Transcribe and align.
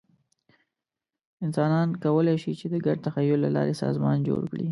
انسانان 1.45 1.87
کولی 2.03 2.37
شي، 2.43 2.51
چې 2.59 2.65
د 2.73 2.75
ګډ 2.85 2.97
تخیل 3.07 3.39
له 3.45 3.49
لارې 3.55 3.79
سازمان 3.83 4.17
جوړ 4.29 4.41
کړي. 4.51 4.59